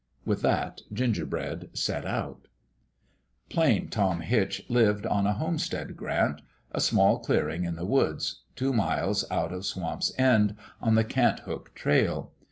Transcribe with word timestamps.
With 0.25 0.41
that 0.41 0.81
Gingerbread 0.91 1.69
set 1.77 2.07
out 2.07 2.47
Plain 3.51 3.87
Tom 3.89 4.21
Hitch 4.21 4.65
lived 4.67 5.05
on 5.05 5.27
a 5.27 5.33
homestead 5.33 5.95
grant 5.95 6.41
a 6.71 6.81
small 6.81 7.19
clearing 7.19 7.65
in 7.65 7.75
the 7.75 7.85
woods 7.85 8.41
two 8.55 8.73
miles 8.73 9.23
out 9.29 9.53
of 9.53 9.63
Swamp's 9.63 10.11
End 10.17 10.55
on 10.81 10.95
the 10.95 11.03
Cant 11.03 11.41
hook 11.41 11.75
trail. 11.75 12.31